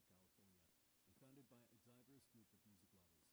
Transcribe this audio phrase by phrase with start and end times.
[0.00, 3.28] Francisco, California, and founded by a diverse group of music lovers.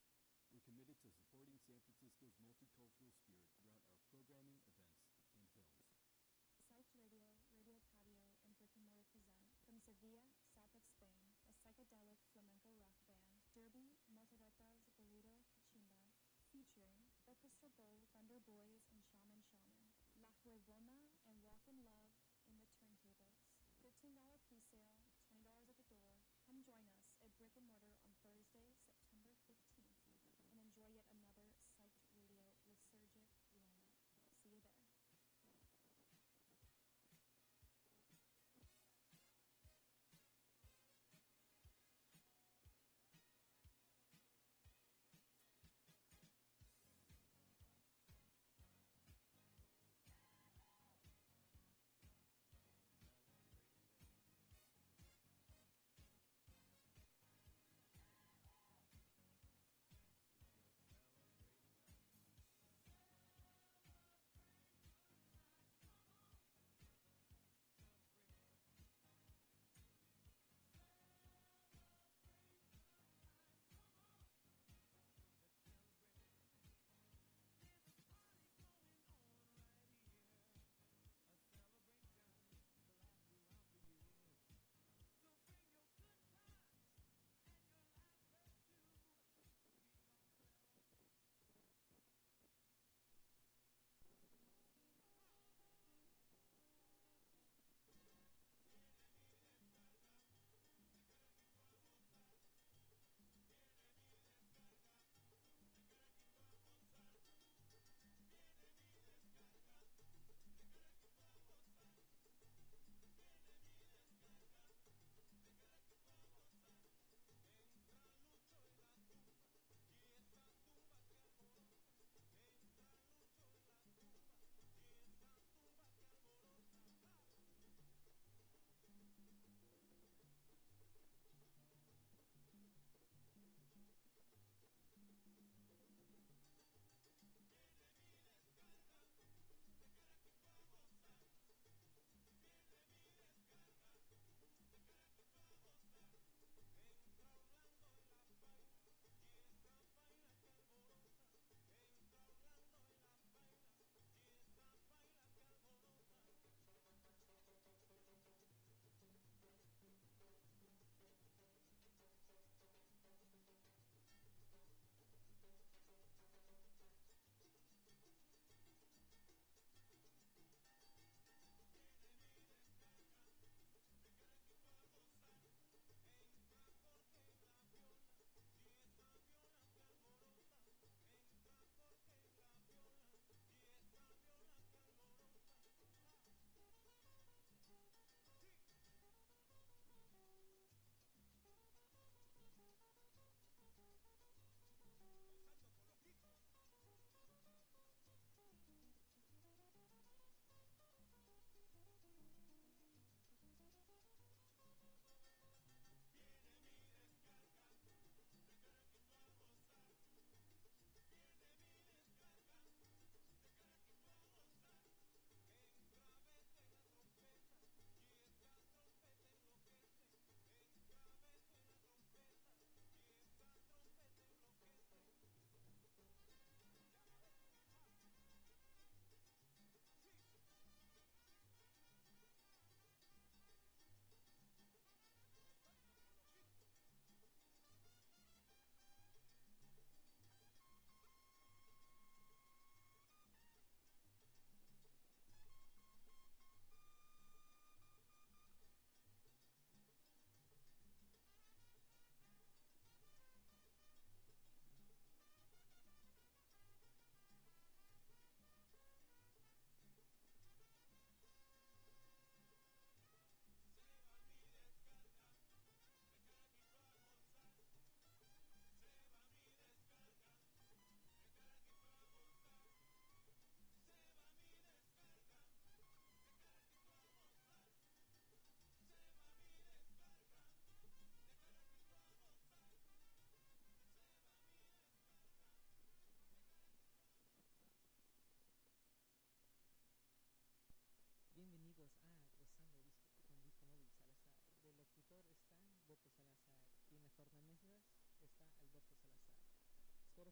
[0.52, 5.00] We're committed to supporting San Francisco's multicultural spirit throughout our programming, events,
[5.32, 5.88] and films.
[6.68, 7.24] Psyched Radio,
[7.56, 12.76] Radio Patio, and Brick and Mortar present from Sevilla, south of Spain, a psychedelic flamenco
[12.76, 16.04] rock band, Derby Motoretas Burrito Cachimba,
[16.52, 19.88] featuring Orchestra Gold, Thunder Boys, and Shaman Shaman,
[20.20, 22.12] La Huevona, and Walk in Love
[22.50, 23.28] in the turntables.
[23.84, 24.98] $15 pre-sale,
[25.32, 26.28] $20 at the door.
[26.48, 29.17] Come join us at Brick and Mortar on Thursday, September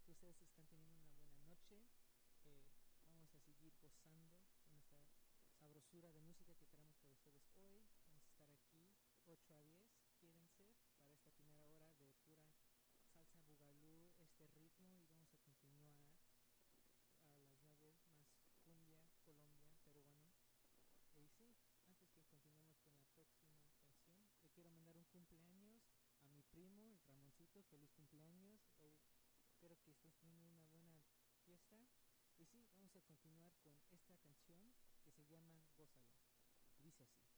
[0.06, 1.82] que ustedes están teniendo una buena noche.
[2.46, 2.62] Eh,
[3.10, 4.38] vamos a seguir gozando
[4.70, 5.10] con esta
[5.58, 7.82] sabrosura de música que tenemos para ustedes hoy.
[8.06, 8.86] Vamos a estar aquí
[9.26, 9.82] 8 a 10.
[10.22, 12.54] Quédense para esta primera hora de pura
[13.26, 16.06] salsa bugalú, este ritmo y vamos a continuar
[17.26, 20.38] a las 9 más cumbia, Colombia, peruano.
[21.18, 25.82] Y sí, antes que continuemos con la próxima canción, le quiero mandar un cumpleaños
[26.22, 28.62] a mi primo, Ramoncito, feliz cumpleaños.
[29.66, 31.02] Espero que estés teniendo una buena
[31.44, 31.76] fiesta.
[32.38, 34.72] Y sí, vamos a continuar con esta canción
[35.04, 36.22] que se llama Gózala.
[36.84, 37.35] Dice así.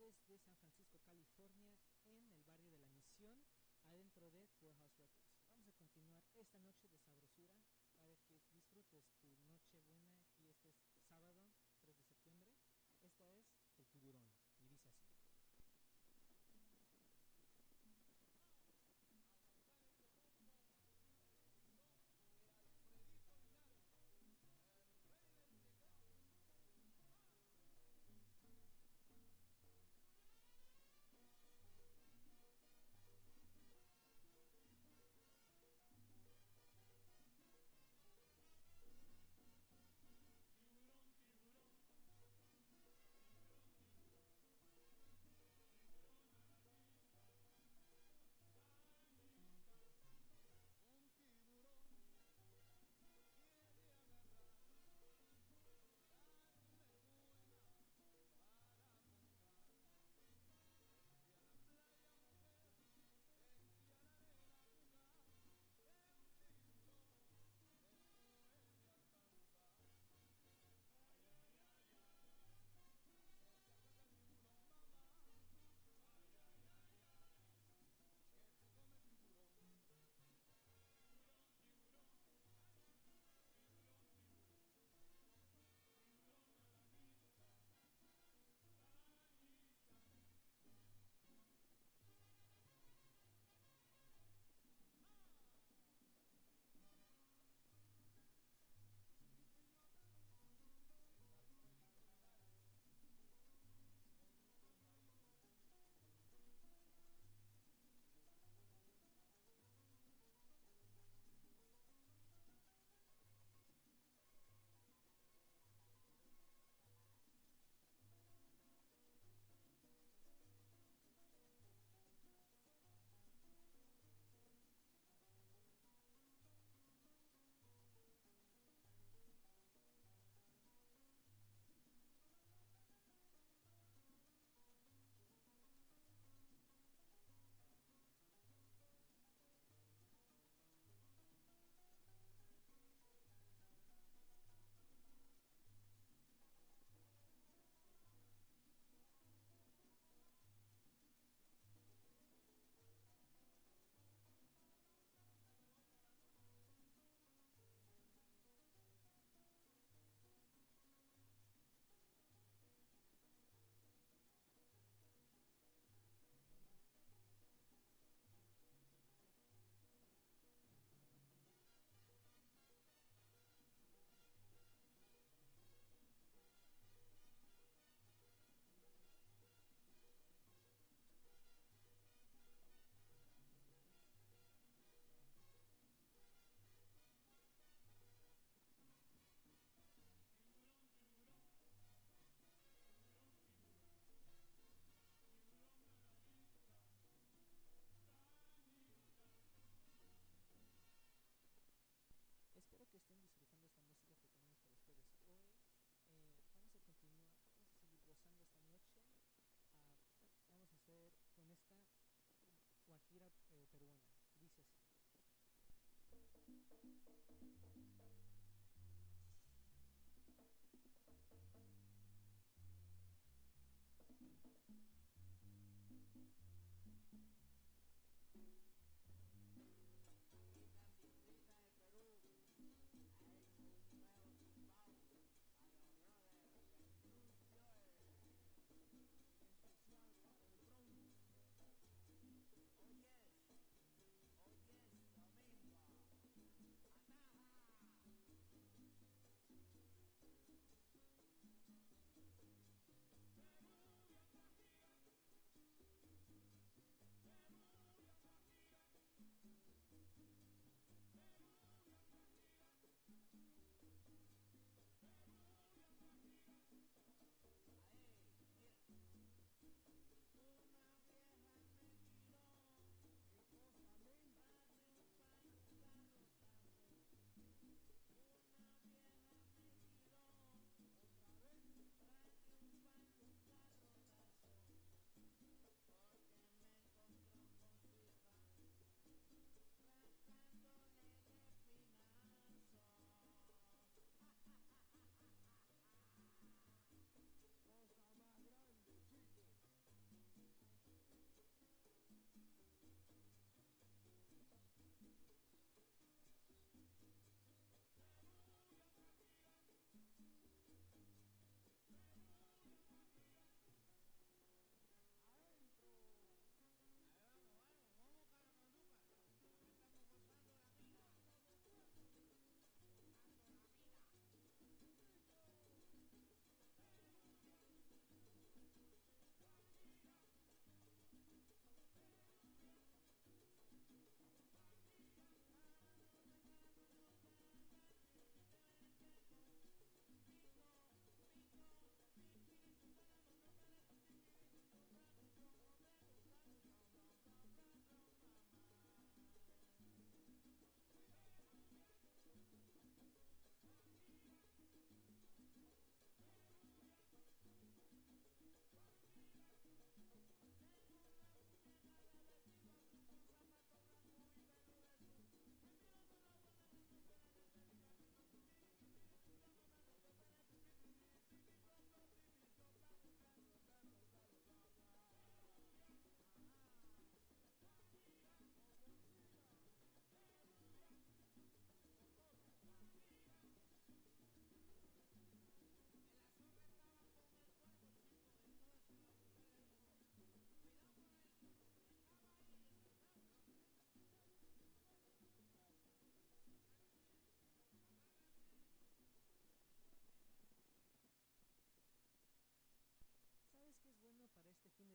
[0.00, 1.76] Desde San Francisco, California,
[2.08, 3.36] en el barrio de la Misión,
[3.84, 5.36] adentro de True House Records.
[5.52, 7.52] Vamos a continuar esta noche de sabrosura
[8.00, 9.99] para que disfrutes tu noche buena.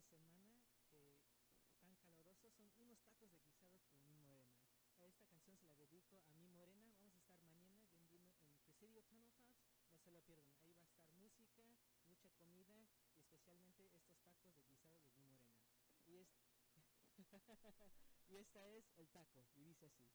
[0.06, 0.62] Semana
[0.94, 1.12] eh,
[1.80, 2.52] tan caluroso?
[2.52, 4.39] Son unos tacos de guisado con mi morena.
[5.02, 6.94] Esta canción se la dedico a mi morena.
[7.00, 9.58] Vamos a estar mañana vendiendo en Presidio Tunnel Tops.
[9.91, 10.52] No se lo pierdan.
[10.62, 11.63] Ahí va a estar música,
[12.08, 12.76] mucha comida
[13.13, 15.39] y especialmente estos tacos de guisado de mi morena.
[16.06, 16.28] Y,
[18.30, 19.48] y esta es el taco.
[19.56, 20.06] Y dice así.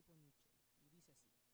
[0.00, 0.48] Grupo Nietzsche.
[0.90, 1.49] Y dice así.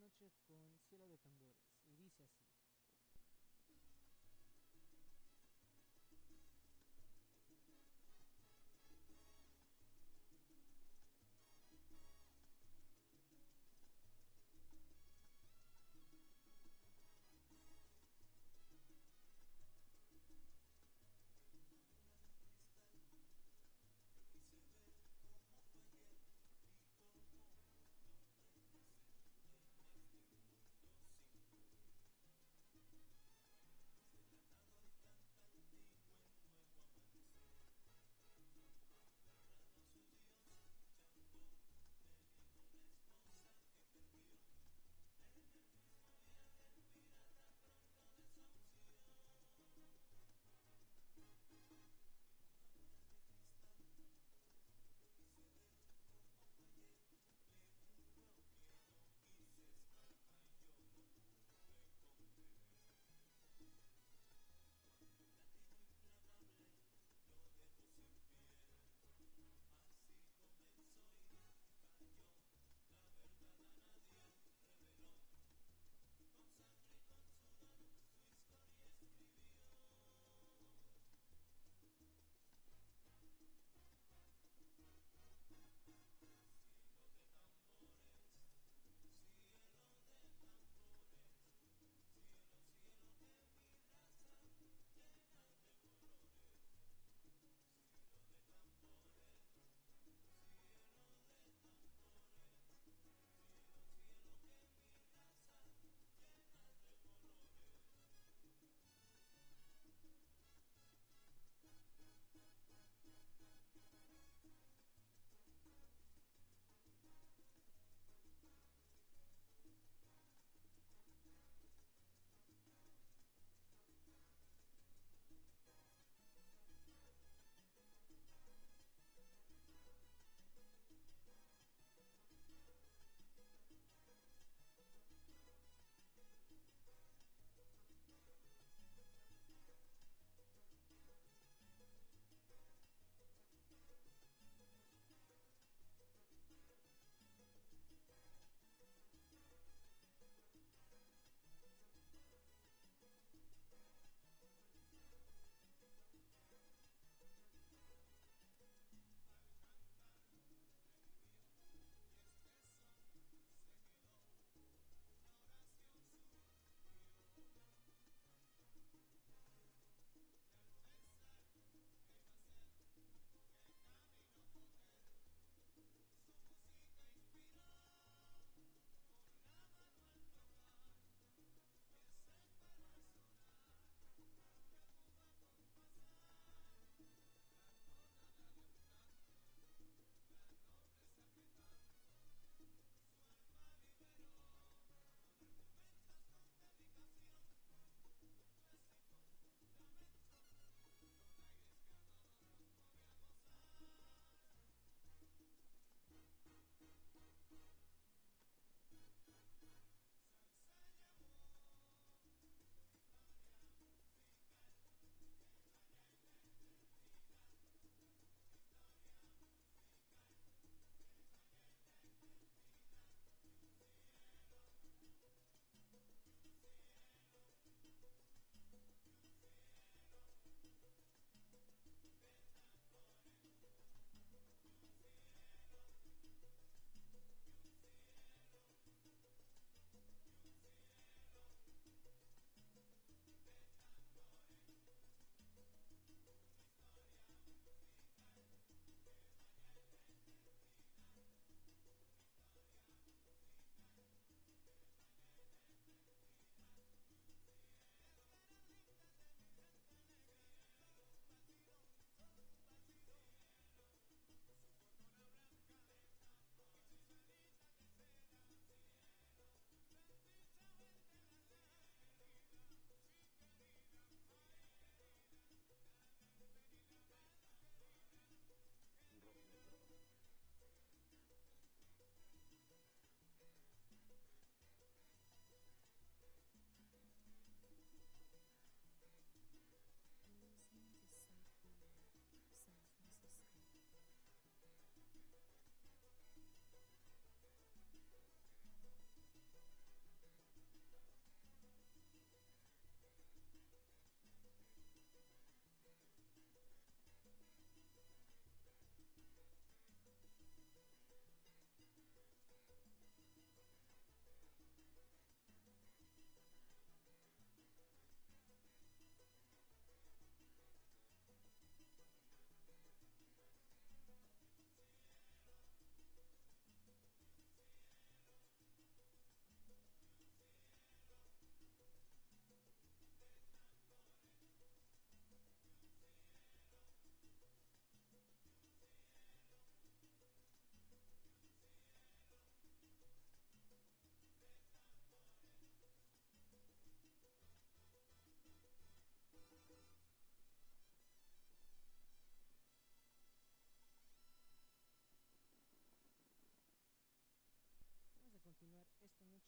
[0.00, 2.69] Noche con Cielo de Tambores y dice así.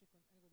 [0.02, 0.51] chicken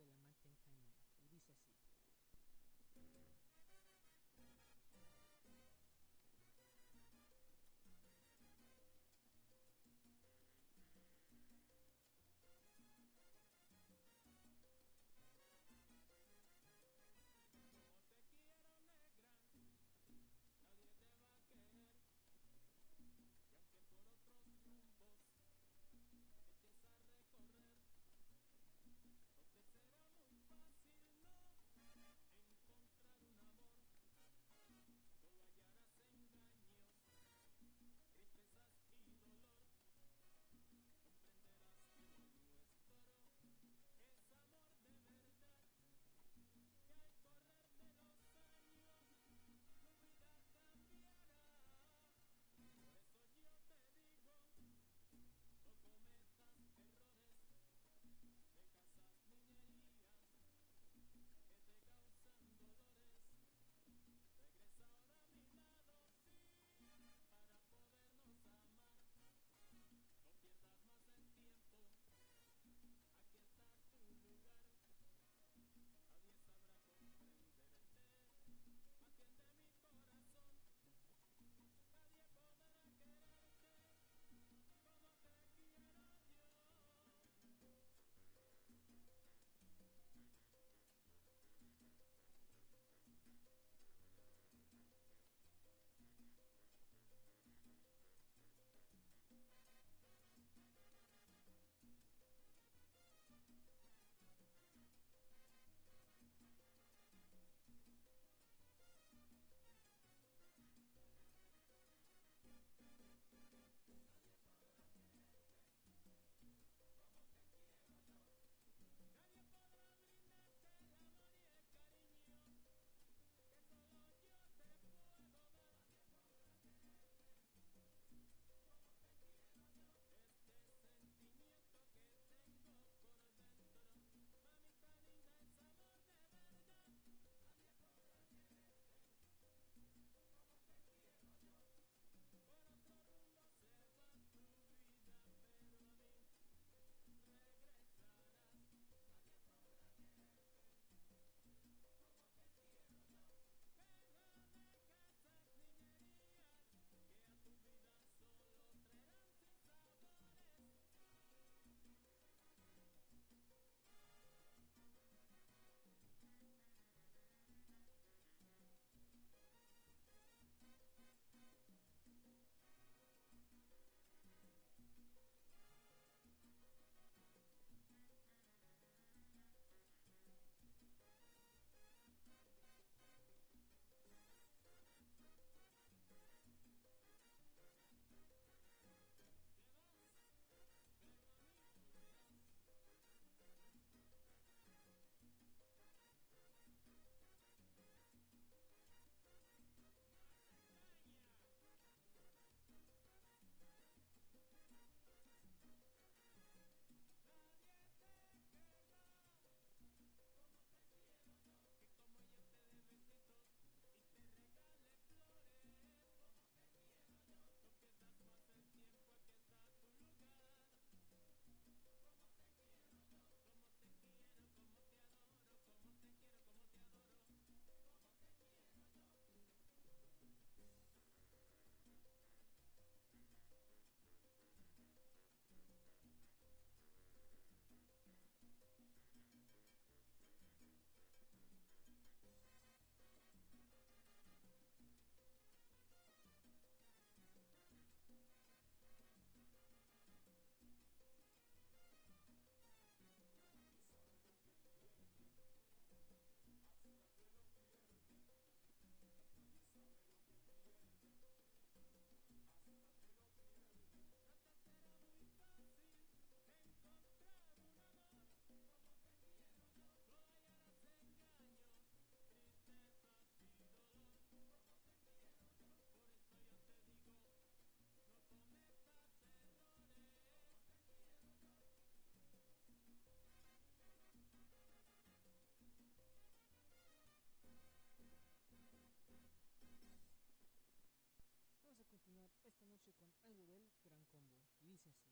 [292.69, 294.31] noche con algo del Gran Combo.
[294.61, 295.09] Y dice así.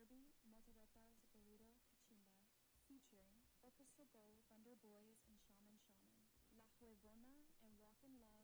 [0.00, 2.32] Derby, Motoretas, Burrito, Cachimba,
[2.88, 6.24] featuring Orchestra Go, Thunder Boys, and Shaman Shaman,
[6.56, 8.39] La Huevona, and Walk in Love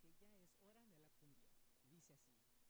[0.00, 1.46] porque ya es hora de la cumbia.
[1.90, 2.63] Y dice así.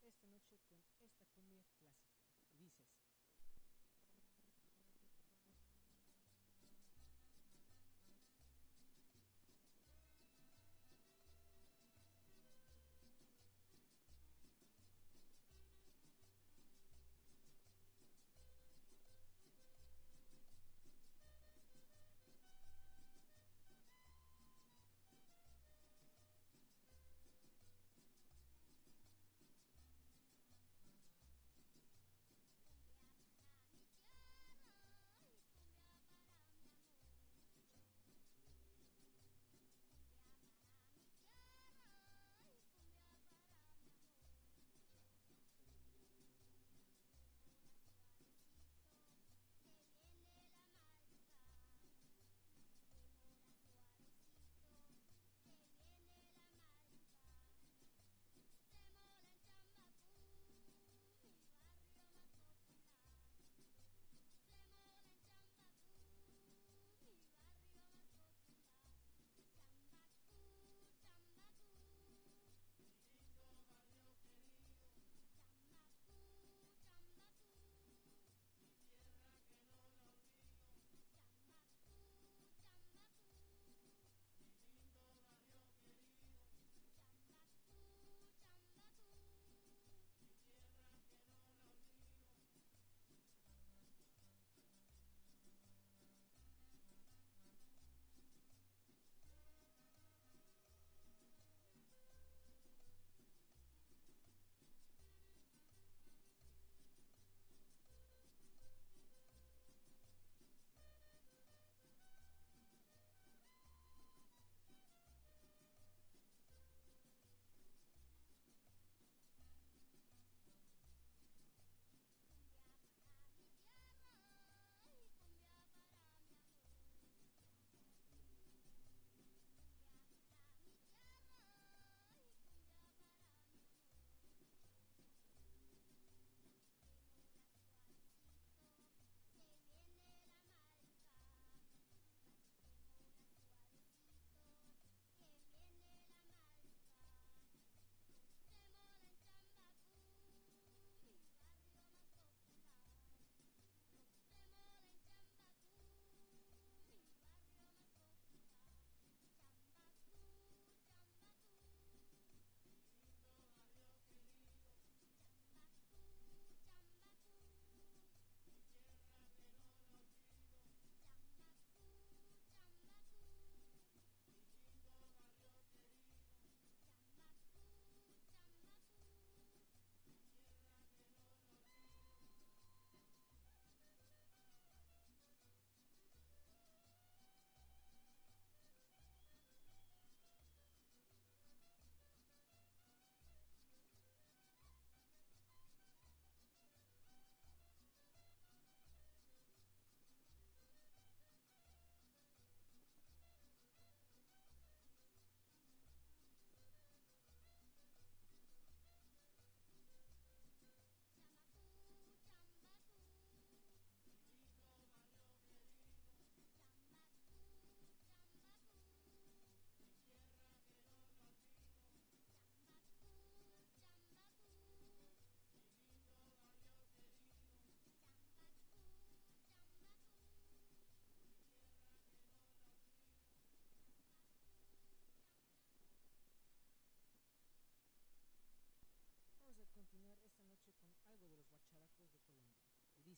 [0.00, 2.22] continuar esta noche con esta cumbia clásica.
[2.58, 3.21] Dices.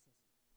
[0.05, 0.54] Dice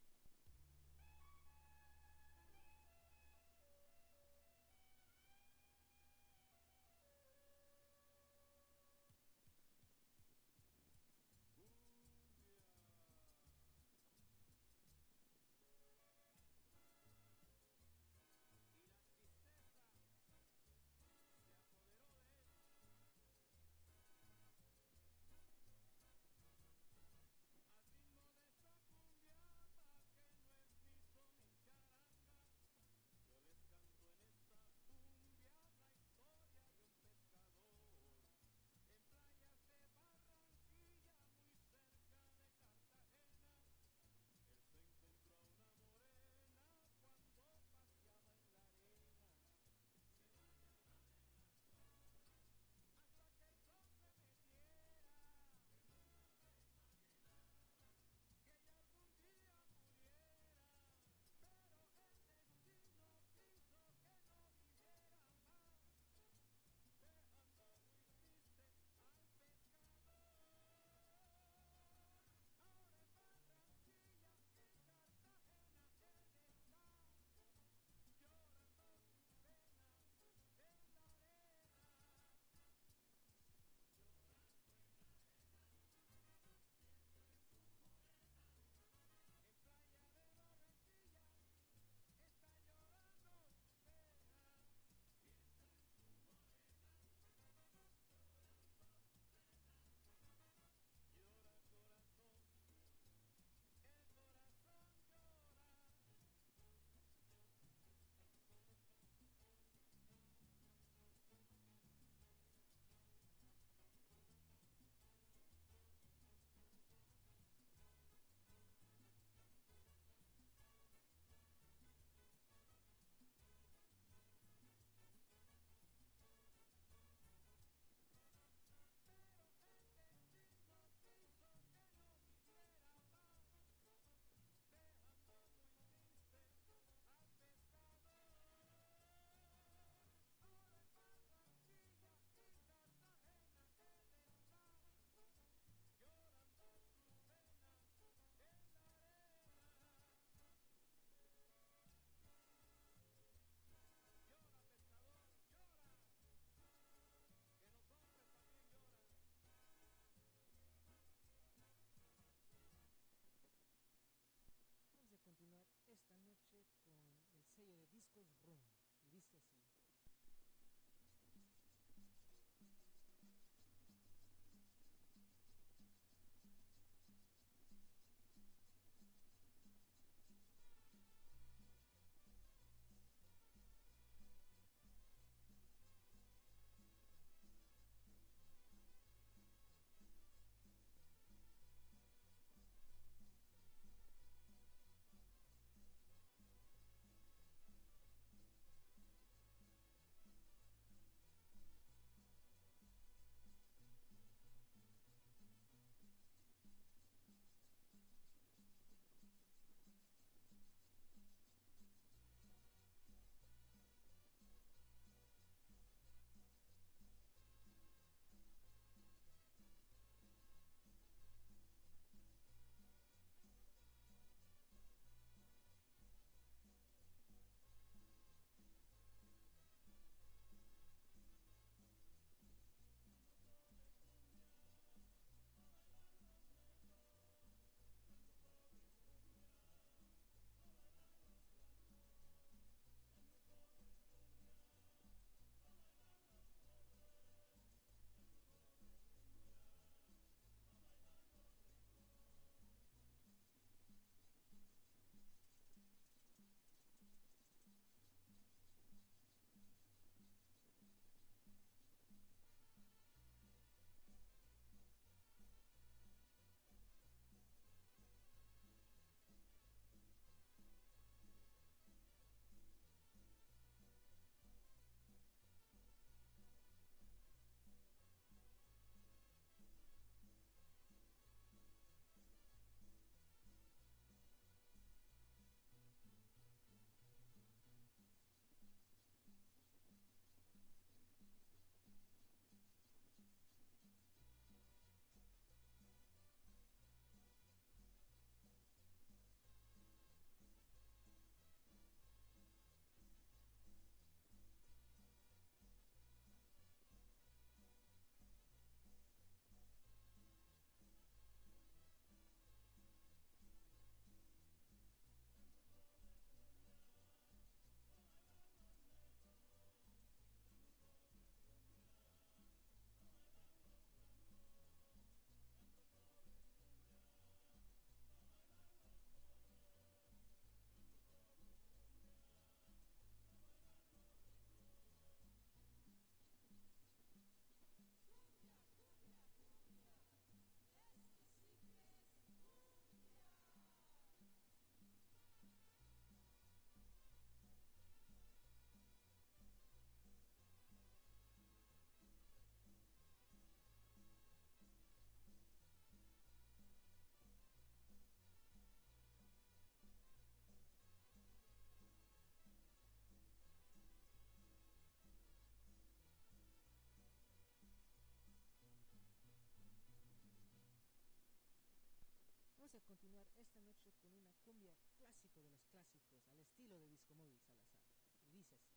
[372.78, 377.16] a continuar esta noche con una cumbia clásico de los clásicos, al estilo de Disco
[377.16, 377.82] Móvil Salazar.
[378.30, 378.77] Y dice así.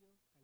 [0.00, 0.37] you.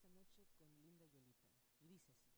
[0.00, 1.52] Esta noche con Linda Yolita.
[1.82, 2.32] Y dice así.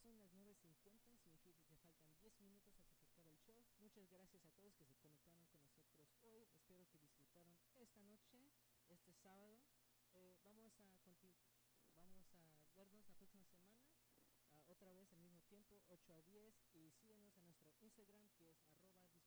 [0.00, 3.56] Son las 9.50, significa que faltan 10 minutos hasta que acabe el show.
[3.80, 6.48] Muchas gracias a todos que se conectaron con nosotros hoy.
[6.54, 8.50] Espero que disfrutaron esta noche,
[8.88, 9.60] este sábado.
[10.14, 10.92] Eh, vamos a
[11.96, 13.80] vamos a vernos la próxima semana,
[14.46, 16.54] ah, otra vez al mismo tiempo, 8 a 10.
[16.74, 18.58] Y síguenos en nuestro Instagram que es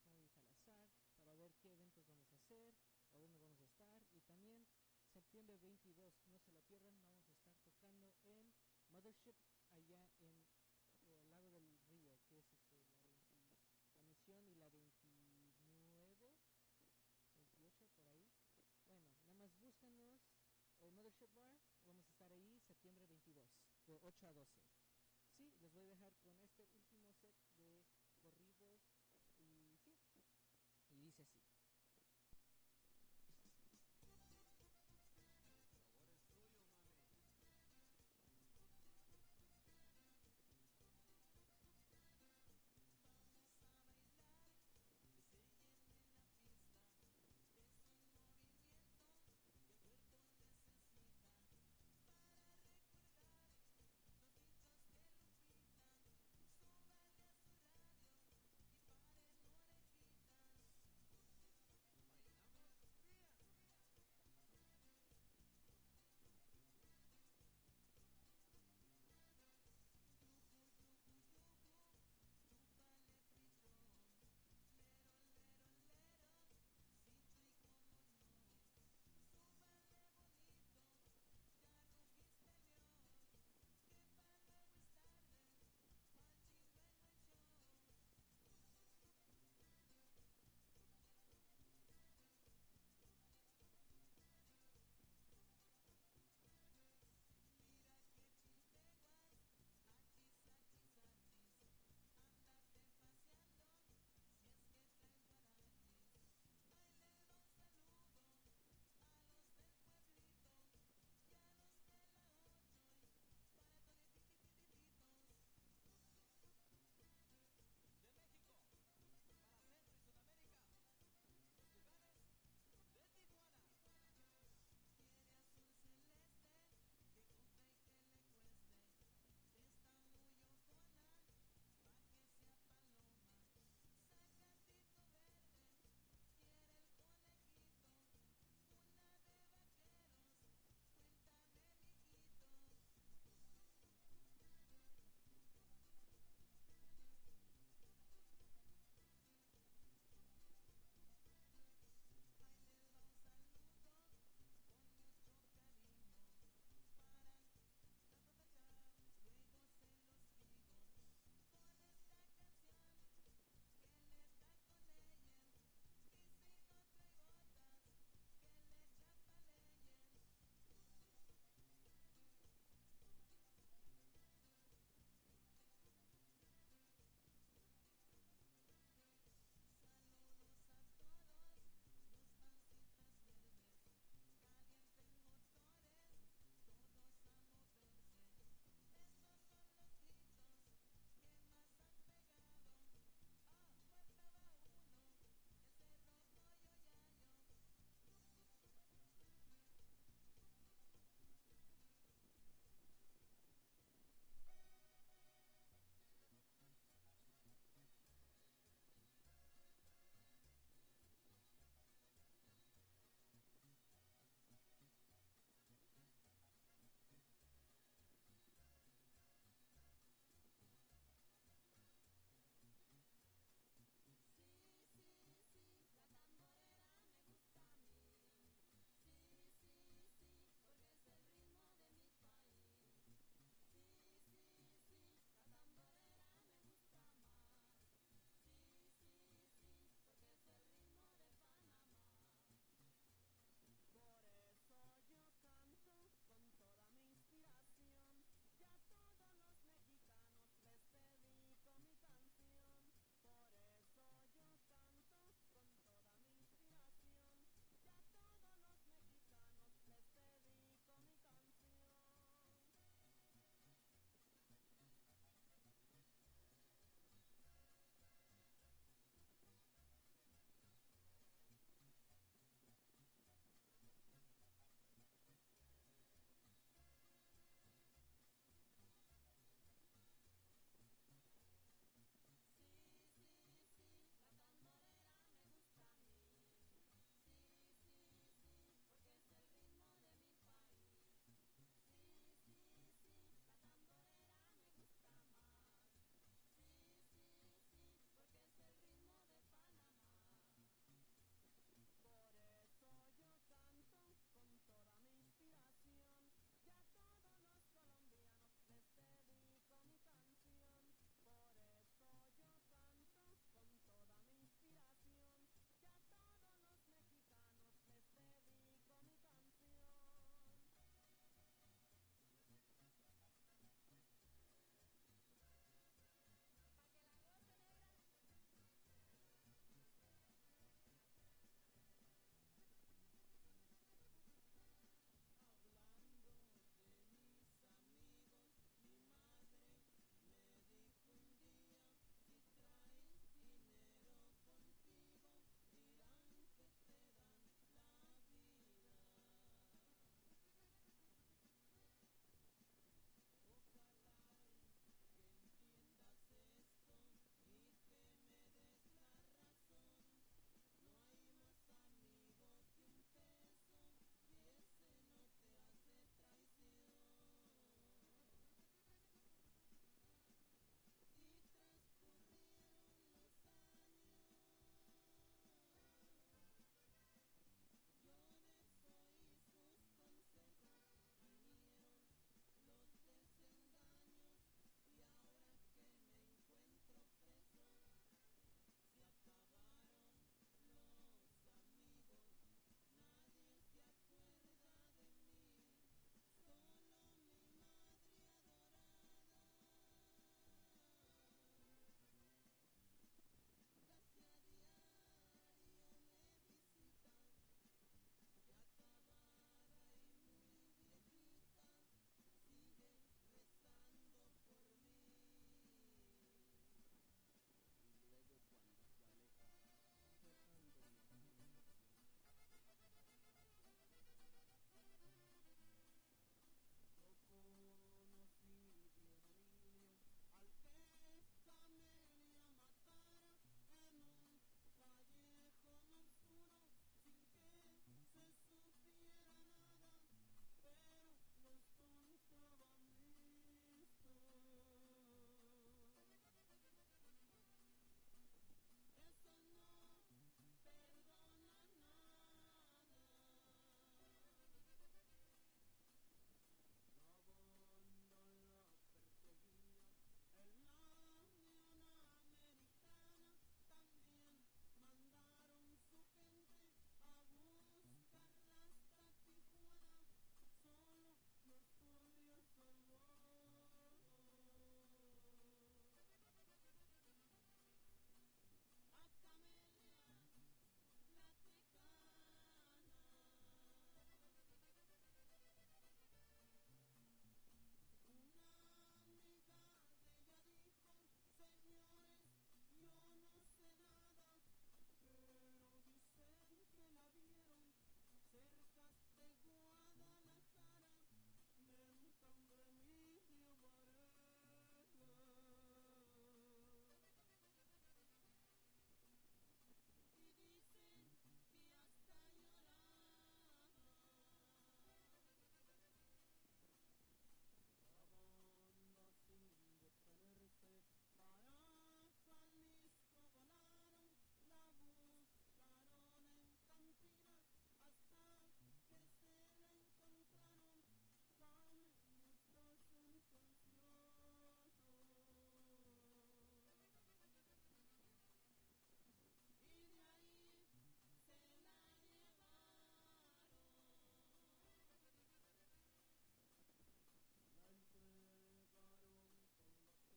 [0.04, 0.90] arroba Salazar
[1.26, 2.74] para ver qué eventos vamos a hacer
[3.14, 3.96] o dónde vamos a estar.
[4.14, 4.66] Y también
[5.14, 8.65] septiembre 22, no se lo pierdan, vamos a estar tocando en
[8.96, 9.36] Mothership
[9.76, 10.32] allá en
[11.12, 13.36] eh, al lado del río, que es este, la, 20
[14.00, 16.48] la misión y la 29, 28
[17.58, 17.76] por ahí.
[18.88, 20.24] Bueno, nada más búscanos
[20.80, 23.52] el Mothership Bar, vamos a estar ahí septiembre 22,
[23.86, 24.64] de 8 a 12.
[25.36, 27.34] Sí, les voy a dejar con este último set
[28.24, 28.80] de corridos
[29.84, 30.00] y sí,
[30.92, 31.55] y dice así.